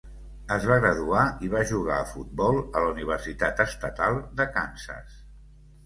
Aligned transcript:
Es 0.53 0.63
va 0.71 0.77
graduar 0.85 1.25
i 1.47 1.51
va 1.51 1.61
jugar 1.73 1.99
a 2.05 2.09
futbol 2.15 2.59
a 2.65 2.85
la 2.87 2.91
Universitat 2.97 3.65
Estatal 3.69 4.21
de 4.41 4.53
Kansas. 4.59 5.25